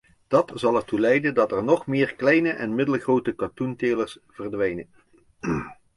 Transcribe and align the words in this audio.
Dat 0.27 0.51
zal 0.55 0.75
ertoe 0.75 0.99
leiden 0.99 1.33
dat 1.33 1.51
er 1.51 1.63
nog 1.63 1.87
meer 1.87 2.15
kleine 2.15 2.49
en 2.49 2.75
middelgrote 2.75 3.31
katoentelers 3.35 4.17
verdwijnen. 4.29 4.87